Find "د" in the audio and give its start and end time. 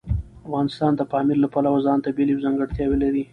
0.95-1.01